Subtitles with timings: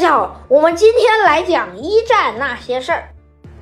[0.00, 3.10] 大家好，我们今天来讲一战那些事儿。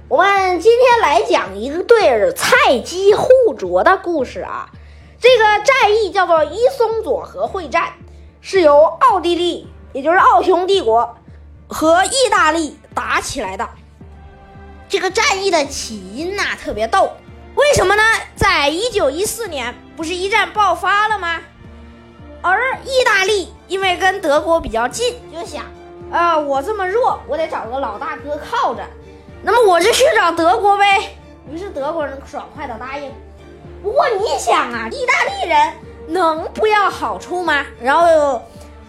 [0.08, 4.70] 我们今天来讲一个对菜鸡互啄的故事啊。
[5.18, 7.92] 这个战役叫做伊松佐河会战，
[8.40, 11.16] 是由奥地利，也就是奥匈帝国
[11.66, 13.68] 和意大利打起来的。
[14.88, 17.10] 这个战役的起因呐特别逗，
[17.56, 18.02] 为什么呢？
[18.36, 21.40] 在一九一四年，不是一战爆发了吗？
[22.42, 25.64] 而意大利因为跟德国比较近，就想，
[26.10, 28.82] 啊，我这么弱，我得找个老大哥靠着，
[29.42, 31.16] 那么我就去找德国呗。
[31.50, 33.12] 于是德国人爽快的答应。
[33.82, 35.72] 不过你想啊，意大利人
[36.08, 37.64] 能不要好处吗？
[37.80, 38.42] 然后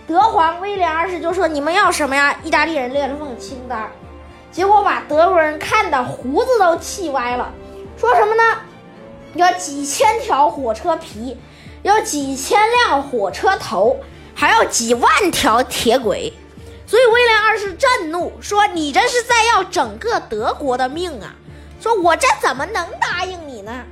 [0.08, 3.92] 德皇威廉二世就说：“你们要什么呀？”意大利人列了份清单，
[4.52, 7.52] 结果把德国人看的胡子都气歪了，
[7.98, 8.44] 说什么呢？
[9.34, 11.38] 要几千条火车皮。
[11.82, 13.96] 要几千辆火车头，
[14.36, 16.34] 还要几万条铁轨，
[16.90, 21.36] 所以威廉二世震怒说：“你这是在要整个德国的命啊！”
[21.80, 23.84] 说：“我这怎么能答应你呢？”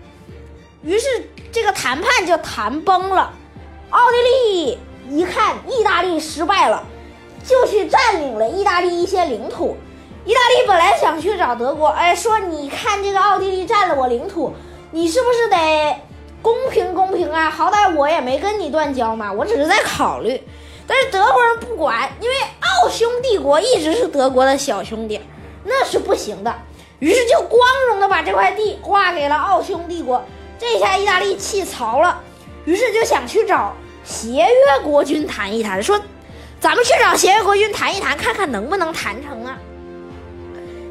[0.81, 1.05] 于是
[1.51, 3.31] 这个谈判就谈崩了。
[3.91, 4.79] 奥地利
[5.11, 6.83] 一看意大利失败了，
[7.45, 9.77] 就去占领了意大利一些领土。
[10.25, 14.51] 意大利本来想去找德国，哎，说：“你看这个奥地利占了我领土，
[14.89, 16.01] 你是不是得？”
[16.41, 17.47] 公平公平啊！
[17.47, 20.41] 好歹我也没跟你断交嘛，我只是在考虑。
[20.87, 25.19] 但是德国人不管，因为奥匈帝国一直是德国的小兄弟，
[25.65, 26.55] 那是不行的。
[26.99, 30.23] 于是就光荣的把这块地划给了奥匈帝国。
[30.57, 32.19] 这下意大利气槽了，
[32.65, 35.99] 于是就想去找协约国军谈一谈，说
[36.59, 39.57] 咱们去找协约国军谈一谈，看看能不能谈成啊。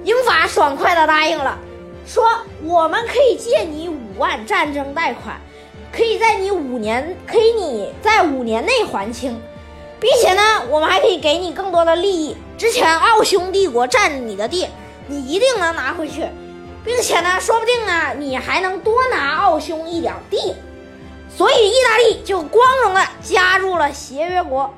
[0.04, 1.58] 英法爽快的答应了。
[2.06, 2.24] 说
[2.62, 5.40] 我们可以借你五万战争贷款，
[5.90, 9.36] 可以在你五年，可以你在五年内还清，
[9.98, 12.36] 并且呢，我们还可以给你更多的利益。
[12.58, 14.68] 之前奥匈帝国占你的地，
[15.06, 16.26] 你一定能拿回去，
[16.84, 20.54] 并且呢，说不定呢，你还能多拿奥匈一点地。
[21.36, 24.72] 所以意大利就光荣的加入了协约国。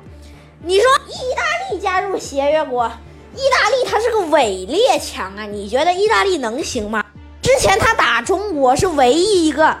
[0.61, 2.91] 你说意大利加入协约国，
[3.33, 7.05] 意大利它是个伪列强啊，你觉得意大利能行吗？
[7.41, 9.77] 之前他打中国是唯一一个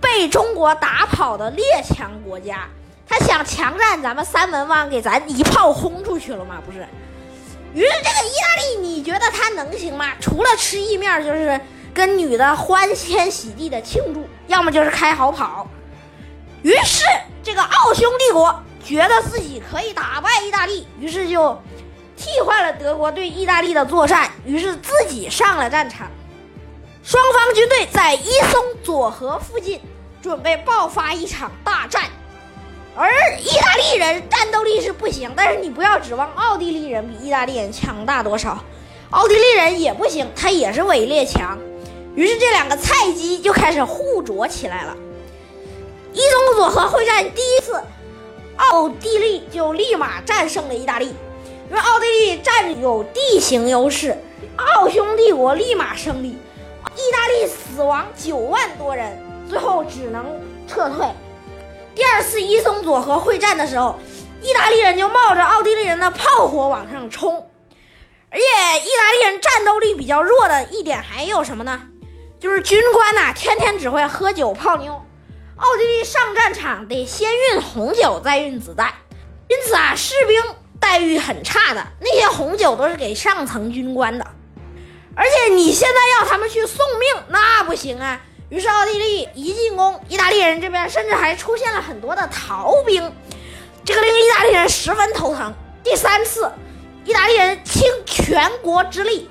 [0.00, 2.66] 被中国打跑的列强国家，
[3.10, 6.62] 他想强占咱们三门湾，给咱一炮轰出去了吗？
[6.64, 6.86] 不是。
[7.74, 10.12] 于是这个意大利，你觉得他能行吗？
[10.20, 11.60] 除了吃意面，就是
[11.92, 15.66] 跟女的欢天喜地的庆祝，要么就是开好跑。
[16.62, 17.04] 于是
[17.42, 21.60] 这个奥匈帝国觉得自己可以打败意大利，于是就
[22.16, 26.08] 替换了德国对意大利的作战，于是自己上了战场。
[27.02, 29.80] 双方军队在伊松佐河附近
[30.22, 32.04] 准备爆发一场大战，
[33.00, 38.62] 而意大利人战斗力是不行，但是你不要指望奥地利人比意大利人强大多少，
[39.08, 41.58] 奥地利人也不行，他也是伪列强。
[42.14, 44.94] 于是这两个菜鸡就开始互啄起来了。
[46.12, 47.82] 伊松佐河会战第一次，
[48.56, 51.06] 奥地利就立马战胜了意大利，
[51.70, 54.14] 因为奥地利占有地形优势，
[54.56, 56.36] 奥匈帝国立马胜利。
[56.96, 59.18] 意大利死亡九万多人，
[59.48, 60.22] 最后只能
[60.68, 61.06] 撤退。
[61.94, 63.98] 第二次伊松佐河会战的时候，
[64.40, 67.50] 意大利人就冒着奥地利人的炮火往上冲，
[68.30, 68.44] 而且
[68.80, 71.82] 意大利人战斗力比较弱的一点还有什么呢？
[72.38, 75.04] 就是军官呐，天天只会喝酒泡妞。
[75.56, 78.94] 奥地利上战场得先运红酒，再运子弹，
[79.48, 80.42] 因此啊，士兵
[80.80, 84.26] 待遇很差的，那些红酒都是给上层军官的。
[85.14, 88.22] 而且你现在要他们去送命，那不行啊！
[88.50, 93.12] 于是奥地利一进攻，意大利人这边甚至还出现了很多的逃兵，
[93.84, 95.54] 这个令意大利人十分头疼。
[95.84, 96.50] 第三次，
[97.04, 99.30] 意大利人倾全国之力，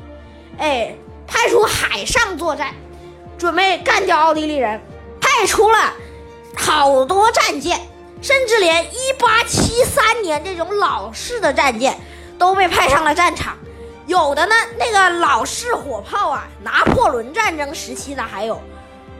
[0.57, 0.95] 哎，
[1.27, 2.73] 派出海上作战，
[3.37, 4.81] 准备干掉奥地利人，
[5.19, 5.93] 派出了
[6.55, 7.77] 好多战舰，
[8.21, 8.85] 甚至连
[9.19, 11.99] 1873年这种老式的战舰
[12.37, 13.57] 都被派上了战场。
[14.07, 18.59] 有的呢，那个老式火炮啊，拿破仑战争时期的还有，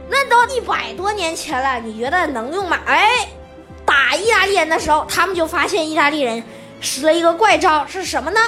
[0.09, 2.79] 那都一百多年前了，你觉得能用吗？
[2.85, 3.29] 哎，
[3.85, 6.43] 打意大利人的时候，他们就发现意大利人
[6.81, 8.39] 使了一个怪招，是什么呢？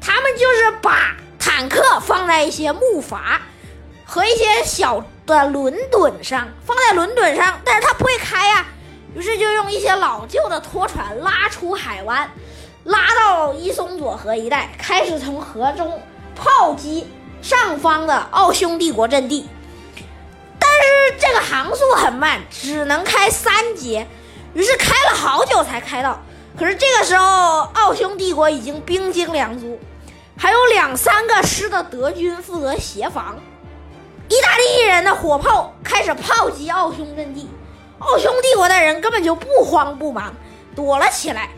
[0.00, 3.18] 他们就是把坦克放在一些木筏
[4.04, 8.66] 和一些小的轮趸上，放在轮趸上，但是它不会开呀，
[9.14, 12.30] 于是就用一些老旧的拖船拉出海湾。
[12.84, 16.00] 拉到伊松佐河一带，开始从河中
[16.36, 17.04] 炮击
[17.42, 19.48] 上方的奥匈帝国阵地，
[20.80, 24.06] 但是这个航速很慢，只能开三节，
[24.54, 26.20] 于是开了好久才开到。
[26.58, 29.78] 可是这个时候，奥匈帝国已经兵精粮足，
[30.38, 33.36] 还有两三个师的德军负责协防。
[34.28, 37.48] 意大利人的火炮开始炮击奥匈阵地，
[37.98, 40.34] 奥匈帝国的人根本就不慌不忙，
[40.74, 41.50] 躲了起来。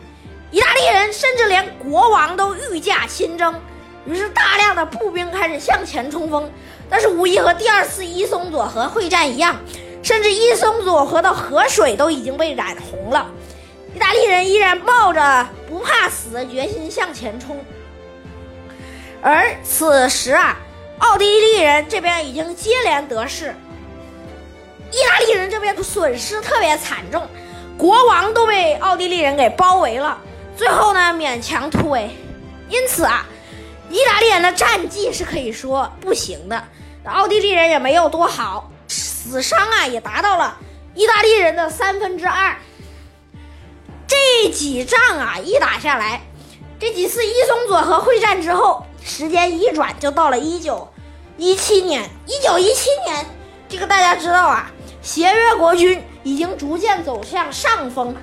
[0.51, 3.59] 意大利人甚至连国王都御驾亲征，
[4.05, 6.51] 于是大量的步兵开始向前冲锋。
[6.89, 9.55] 但是无疑和第二次伊松佐河会战一样，
[10.01, 13.29] 甚至伊松佐河的河水都已经被染红了。
[13.95, 17.63] 意大利人依然抱着不怕死的决心向前冲，
[19.21, 20.57] 而此时啊。
[20.99, 23.55] 奥地利人这边已经接连得势，
[24.91, 27.25] 意大利人这边损失特别惨重，
[27.77, 30.19] 国王都被奥地利人给包围了，
[30.57, 32.09] 最后呢勉强突围。
[32.67, 33.25] 因此啊，
[33.89, 36.63] 意大利人的战绩是可以说不行的，
[37.05, 40.57] 奥地利人也没有多好，死伤啊也达到了
[40.93, 42.55] 意大利人的三分之二。
[44.07, 46.21] 这几仗啊一打下来，
[46.79, 48.85] 这几次伊松佐河会战之后。
[49.01, 50.87] 时间一转，就到了一九
[51.37, 52.03] 一七年。
[52.27, 53.25] 一九一七年，
[53.69, 54.69] 这个大家知道啊，
[55.01, 58.13] 协约国军已经逐渐走向上风，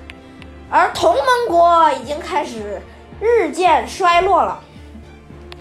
[0.69, 2.79] 而同盟国已经开始
[3.19, 4.61] 日渐衰落了。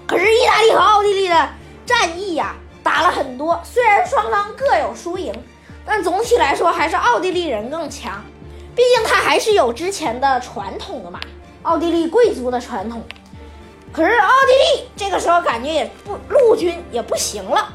[0.07, 1.49] 可是，意大利和奥地利的
[1.85, 5.35] 战役呀，打了很多，虽然双方各有输赢，
[5.85, 8.25] 但总体来说还是奥地利人更强。
[8.75, 11.19] 毕竟他还是有之前的传统的嘛，
[11.63, 13.03] 奥地利贵族的传统。
[13.93, 17.69] 可是奥地利这个时候感觉也不陆军也不行了，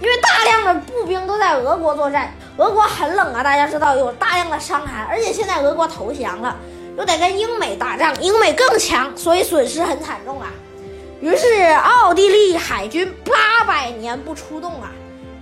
[0.00, 6.56] 因为大量的步兵都在俄国作战，俄国很冷啊，大家知道有大量的伤寒，而且现在俄国投降了，
[6.96, 10.50] 又得跟英美打仗，英美更强，所以损失很惨重啊。
[11.20, 14.92] 于是奥地利海军八百年不出动啊，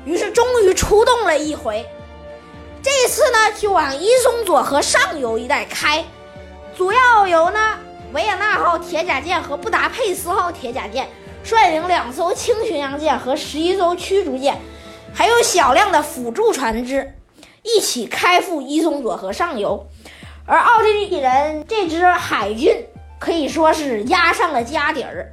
[0.04, 1.86] 于是终于出动了一回，
[2.82, 6.04] 这次呢就往伊松佐河上游一带开，
[6.76, 7.78] 主要由呢。
[8.12, 11.08] 维也纳号铁甲舰和布达佩斯号铁甲舰
[11.42, 14.56] 率领两艘轻巡洋舰和十一艘驱逐舰，
[15.12, 17.12] 还有小量的辅助船只，
[17.62, 19.86] 一起开赴伊松佐河上游。
[20.46, 22.86] 而奥地利人这支海军
[23.18, 25.32] 可以说是压上了家底儿，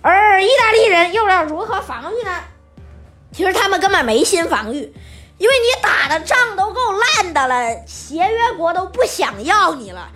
[0.00, 2.30] 而意大利人又要如何防御呢？
[3.32, 4.92] 其实他们根本没心防御，
[5.38, 10.08] 因为你打的仗都够烂的了，协约国都不想要你了。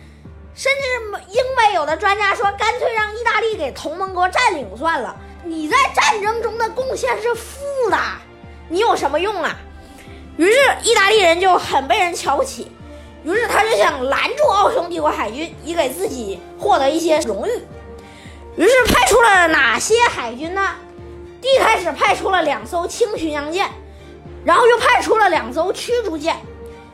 [0.55, 5.17] 甚至英美有的专家说，干脆让意大利给同盟国占领算了。
[5.45, 7.59] 你在战争中的贡献是负
[7.91, 7.99] 的，
[8.69, 9.57] 你有什么用啊？
[10.37, 12.71] 于是意大利人就很被人瞧不起，
[13.25, 17.51] 于是他就想拦住奥匈帝国海军，以给自己获得一些荣誉。
[18.57, 20.75] 于是派出了哪些海军呢？
[21.41, 23.69] 一开始派出了两艘轻巡洋舰，
[24.45, 26.37] 然后又派出了两艘驱逐舰。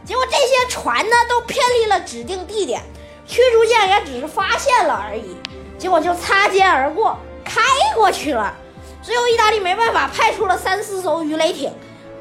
[0.05, 2.81] 结果这些船呢，都偏离了指定地点。
[3.27, 5.37] 驱逐舰也只是发现了而已，
[5.77, 7.61] 结果就擦肩而过，开
[7.95, 8.55] 过去了。
[9.03, 11.71] 最后意大利没办法，派出了三四艘鱼雷艇，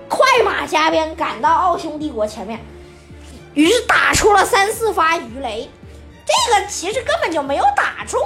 [0.09, 2.59] 快马加鞭赶到奥匈帝国前面，
[3.53, 5.69] 于是打出了三四发鱼雷。
[6.25, 8.19] 这个其实根本就没有打中，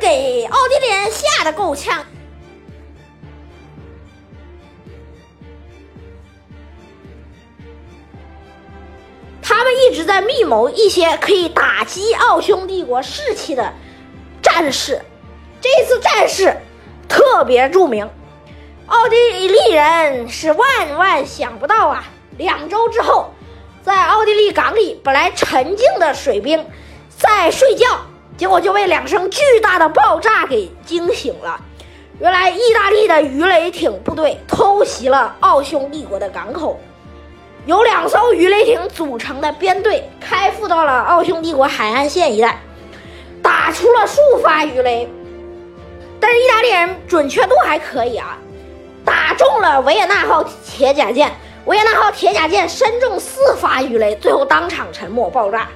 [0.00, 2.04] 给奥地利人吓得够呛。
[9.42, 13.72] 他们一直在密谋一些可以打击奥匈帝国士气的
[14.42, 15.00] 战事。
[15.60, 16.56] 这次战事
[17.08, 18.08] 特别著名，
[18.86, 19.16] 奥地
[19.48, 22.04] 利人是万万想不到啊！
[22.36, 23.32] 两周之后，
[23.82, 26.64] 在奥地利港里本来沉静的水兵
[27.08, 27.86] 在睡觉，
[28.38, 31.60] 结果就被两声巨大的爆炸给惊醒了。
[32.20, 36.80] 原来，意大利的鱼雷艇部队偷袭了奥匈帝国的港口。
[37.66, 42.58] 由两艘鱼雷艇组成的编队开赴到了奥匈帝国海岸线一带，
[43.42, 45.08] 打出了数发鱼雷，
[46.18, 48.38] 但是意大利人准确度还可以啊，
[49.04, 51.30] 打中了维也纳号铁甲舰，
[51.66, 55.68] 维也纳号铁甲舰身中四发鱼雷，最后当场沉没爆炸，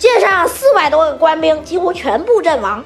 [0.00, 2.82] 舰上四百多个官兵几乎全部阵亡，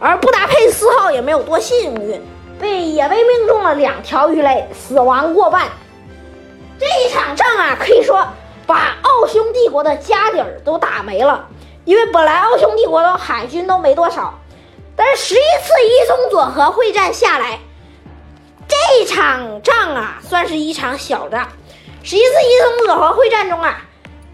[0.00, 2.18] 而布达佩斯号也没有多幸运，
[2.58, 5.66] 被也被命中了两条鱼雷，死亡过半。
[6.78, 8.26] 这一场仗啊，可以说
[8.66, 11.46] 把奥匈帝国的家底儿都打没了。
[11.84, 14.32] 因为本来奥匈帝国的海军都没多少，
[14.96, 17.60] 但是十一次伊松佐河会战下来，
[18.66, 21.46] 这场仗啊，算是一场小仗。
[22.02, 23.82] 十一次伊松佐河会战中啊，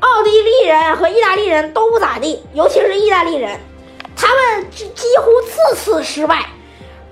[0.05, 3.59] 奥地利人和意大利人都不咋地，尤其是意大利人，
[4.15, 4.85] 他们几
[5.23, 6.45] 乎次次失败，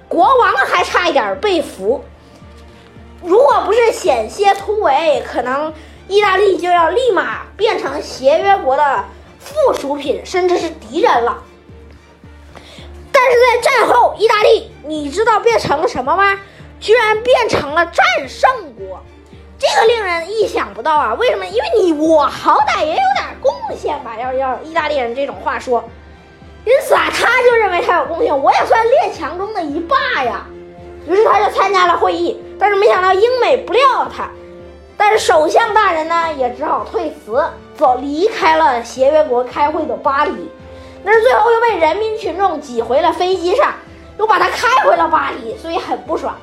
[0.08, 2.04] 国王还差一点被俘。
[3.22, 5.72] 如果不是险些突围，可能
[6.06, 9.04] 意大利就要立马变成协约国的
[9.40, 11.42] 附属品，甚至是敌人了。
[13.10, 16.38] 但是在战后，意大利你知道变成了什么吗？
[16.78, 19.02] 居然变成了战胜国，
[19.62, 21.14] 这个令人意想不到啊！
[21.14, 21.46] 为什么？
[21.46, 24.16] 因为你我好歹也有点贡献吧？
[24.20, 25.84] 要要意大利人这种话说，
[26.64, 30.44] 因此啊，他就认为他有贡献，我也算列强中的一霸呀。
[31.06, 34.28] 于是他就参加了会议，但是没想到英美不料他，
[34.96, 40.50] 但是首相大人呢也只好退辞，走离开了协约国开会的巴黎。
[41.04, 43.72] 但是最后又被人民群众挤回了飞机上，
[44.18, 46.34] 又把他开回了巴黎，所以很不爽。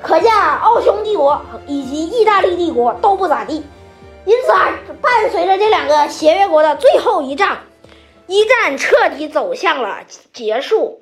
[0.00, 3.64] 可见，奥匈帝国以及意大利帝国都不咋地，
[4.24, 7.58] 因此啊，伴随着这两个协约国的最后一仗，
[8.26, 9.98] 一战彻底走向了
[10.32, 11.00] 结束。